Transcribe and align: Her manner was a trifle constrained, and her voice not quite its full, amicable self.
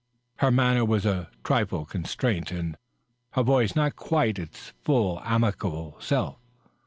Her 0.37 0.49
manner 0.49 0.83
was 0.83 1.05
a 1.05 1.29
trifle 1.43 1.85
constrained, 1.85 2.51
and 2.51 2.75
her 3.33 3.43
voice 3.43 3.75
not 3.75 3.95
quite 3.95 4.39
its 4.39 4.73
full, 4.81 5.21
amicable 5.23 5.95
self. 6.01 6.39